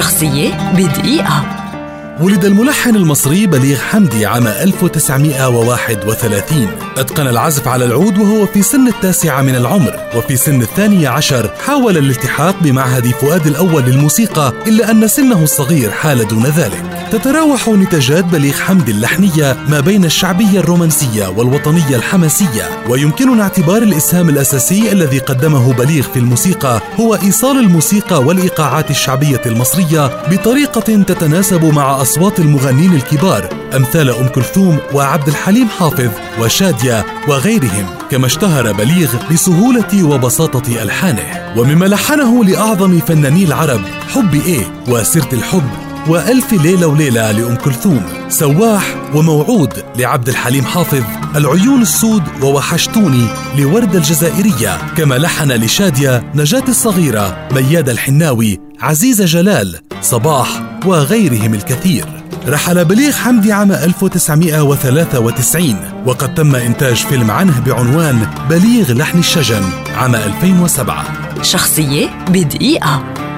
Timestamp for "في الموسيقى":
26.02-26.80